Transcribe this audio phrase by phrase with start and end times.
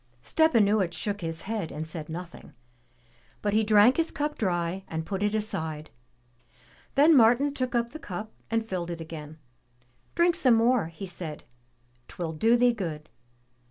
[0.23, 2.53] Stepanuich shook his head and said nothing,
[3.43, 5.91] but he drank his cup dry and put it aside.
[6.95, 9.37] Then Martin took up the cup and filled it again.
[10.15, 11.43] ''Drink some more," he said,
[12.07, 13.09] "Twill do thee good.